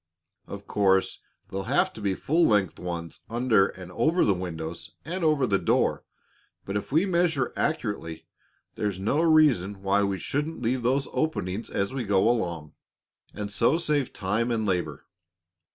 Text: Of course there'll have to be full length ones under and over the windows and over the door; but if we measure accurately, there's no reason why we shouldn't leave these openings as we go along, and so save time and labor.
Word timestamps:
Of 0.47 0.65
course 0.65 1.19
there'll 1.47 1.65
have 1.65 1.93
to 1.93 2.01
be 2.01 2.15
full 2.15 2.47
length 2.47 2.79
ones 2.79 3.19
under 3.29 3.67
and 3.67 3.91
over 3.91 4.25
the 4.25 4.33
windows 4.33 4.95
and 5.05 5.23
over 5.23 5.45
the 5.45 5.59
door; 5.59 6.03
but 6.65 6.75
if 6.75 6.91
we 6.91 7.05
measure 7.05 7.53
accurately, 7.55 8.25
there's 8.73 8.97
no 8.97 9.21
reason 9.21 9.83
why 9.83 10.01
we 10.01 10.17
shouldn't 10.17 10.59
leave 10.59 10.81
these 10.81 11.07
openings 11.13 11.69
as 11.69 11.93
we 11.93 12.03
go 12.03 12.27
along, 12.27 12.73
and 13.35 13.53
so 13.53 13.77
save 13.77 14.11
time 14.11 14.49
and 14.49 14.65
labor. 14.65 15.05